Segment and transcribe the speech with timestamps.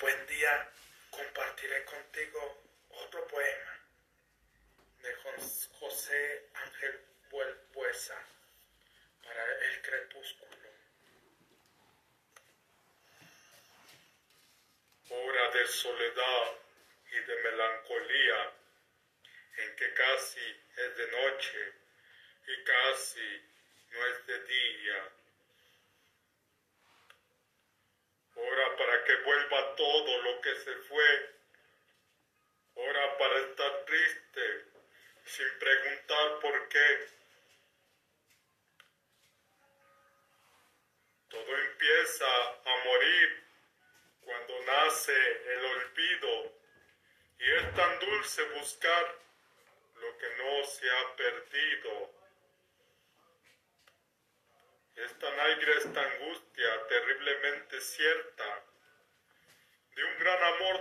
[0.00, 0.70] buen día
[1.10, 3.80] compartiré contigo otro poema
[5.02, 5.14] de
[5.78, 7.00] José Ángel
[7.72, 8.18] Buesa
[9.22, 10.50] para el crepúsculo.
[15.10, 16.52] Hora de soledad
[17.10, 18.52] y de melancolía,
[19.58, 21.72] en que casi es de noche
[22.46, 23.42] y casi
[23.90, 25.08] no es de día.
[28.36, 28.73] Ora para
[29.04, 31.34] que vuelva todo lo que se fue.
[32.74, 34.64] Ora para estar triste
[35.24, 37.08] sin preguntar por qué.
[41.28, 43.44] Todo empieza a morir
[44.20, 46.52] cuando nace el olvido
[47.38, 49.18] y es tan dulce buscar
[49.96, 52.10] lo que no se ha perdido.
[54.96, 58.64] Es tan aire esta angustia terriblemente cierta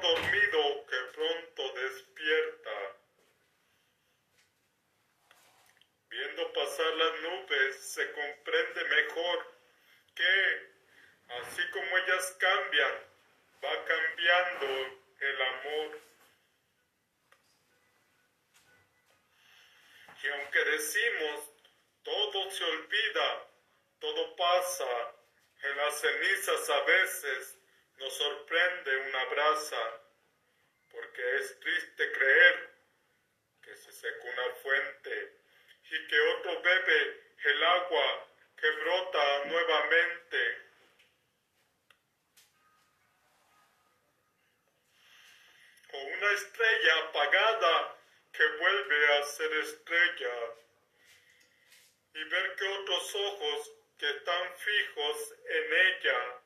[0.00, 2.96] dormido que pronto despierta.
[6.08, 9.54] Viendo pasar las nubes se comprende mejor
[10.14, 10.70] que,
[11.40, 12.92] así como ellas cambian,
[13.64, 16.00] va cambiando el amor.
[20.22, 21.52] Y aunque decimos
[22.02, 23.48] todo se olvida,
[24.00, 25.14] todo pasa,
[25.62, 27.58] en las cenizas a veces
[28.02, 30.00] nos sorprende una brasa,
[30.90, 32.70] porque es triste creer
[33.62, 35.38] que se seca una fuente
[35.88, 40.58] y que otro bebe el agua que brota nuevamente.
[45.92, 47.98] O una estrella apagada
[48.32, 50.34] que vuelve a ser estrella
[52.14, 56.41] y ver que otros ojos que están fijos en ella.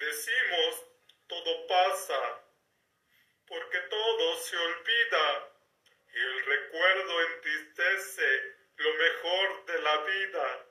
[0.00, 0.86] Decimos,
[1.26, 2.42] todo pasa,
[3.46, 5.52] porque todo se olvida
[6.14, 10.66] y el recuerdo entristece lo mejor de la vida.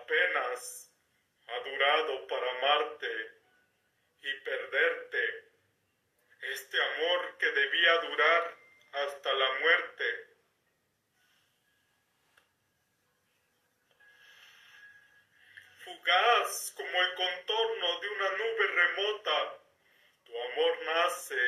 [0.00, 0.90] Apenas
[1.48, 3.32] ha durado para amarte
[4.22, 5.52] y perderte
[6.40, 8.56] este amor que debía durar
[8.92, 9.87] hasta la muerte.
[15.88, 19.58] Fugaz como el contorno de una nube remota,
[20.22, 21.40] tu amor nace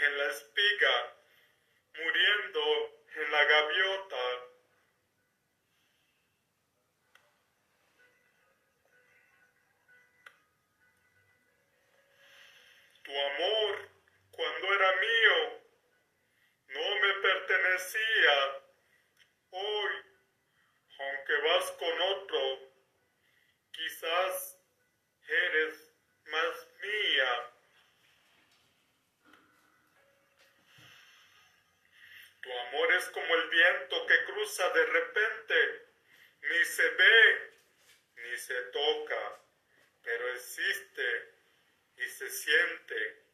[0.00, 1.16] en la espiga,
[1.92, 4.46] muriendo en la gaviota.
[13.04, 13.90] Tu amor,
[14.32, 15.62] cuando era mío,
[16.66, 18.60] no me pertenecía.
[19.50, 19.90] Hoy,
[20.98, 22.73] aunque vas con otro,
[23.94, 24.58] quizás
[25.28, 25.92] eres
[26.26, 27.50] más mía.
[32.42, 35.86] Tu amor es como el viento que cruza de repente,
[36.42, 37.52] ni se ve,
[38.16, 39.40] ni se toca,
[40.02, 41.34] pero existe
[41.96, 43.24] y se siente.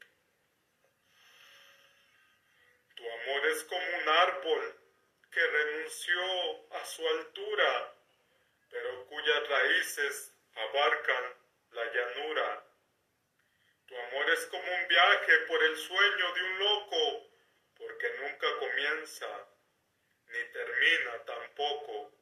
[2.96, 4.76] Tu amor es como un árbol
[5.30, 7.94] que renunció a su altura,
[8.68, 11.34] pero cuyas raíces abarcan
[11.72, 12.64] la llanura.
[13.86, 17.30] Tu amor es como un viaje por el sueño de un loco,
[17.76, 19.48] porque nunca comienza
[20.26, 22.12] ni termina tampoco.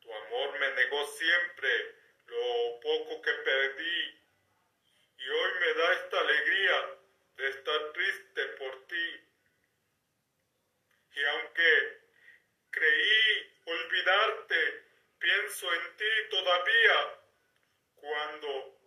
[0.00, 1.94] Tu amor me negó siempre
[2.26, 4.24] lo poco que perdí
[5.18, 6.98] y hoy me da esta alegría
[7.36, 9.20] de estar triste por ti.
[11.14, 11.98] Y aunque
[12.70, 14.84] creí olvidarte,
[15.18, 17.23] pienso en ti todavía,
[18.04, 18.78] cuando,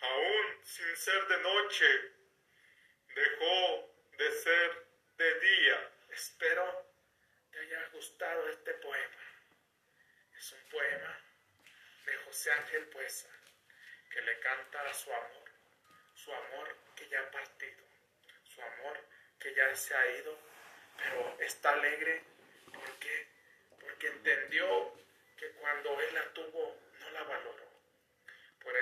[0.00, 1.86] aún sin ser de noche,
[3.14, 4.86] dejó de ser
[5.16, 5.90] de día.
[6.10, 6.92] Espero
[7.52, 9.22] te haya gustado este poema.
[10.36, 11.20] Es un poema
[12.06, 13.28] de José Ángel Puesa
[14.10, 15.50] que le canta a su amor,
[16.14, 17.84] su amor que ya ha partido,
[18.42, 18.98] su amor
[19.38, 20.36] que ya se ha ido,
[20.96, 22.24] pero está alegre
[22.72, 23.28] porque,
[23.78, 24.94] porque entendió
[25.36, 27.63] que cuando él la tuvo no la valoró.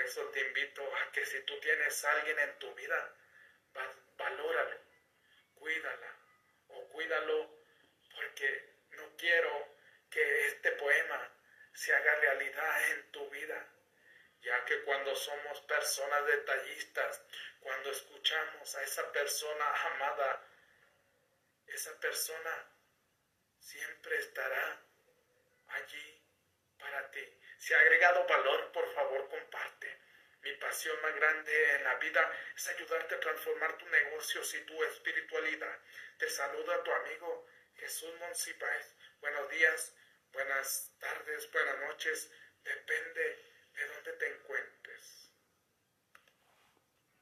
[0.05, 3.15] Eso te invito a que si tú tienes a alguien en tu vida,
[4.17, 4.79] valóralo,
[5.55, 6.17] cuídala
[6.67, 7.57] o cuídalo
[8.13, 9.75] porque no quiero
[10.09, 11.31] que este poema
[11.73, 13.65] se haga realidad en tu vida,
[14.41, 17.21] ya que cuando somos personas detallistas,
[17.61, 20.47] cuando escuchamos a esa persona amada,
[21.67, 22.67] esa persona
[23.59, 24.83] siempre estará
[27.63, 29.87] Si ha agregado valor, por favor, comparte.
[30.41, 34.83] Mi pasión más grande en la vida es ayudarte a transformar tu negocios y tu
[34.83, 35.79] espiritualidad.
[36.17, 38.93] Te saluda tu amigo Jesús Monsipáez.
[39.21, 39.95] Buenos días,
[40.33, 42.29] buenas tardes, buenas noches.
[42.65, 43.39] Depende
[43.75, 44.82] de dónde te encuentres.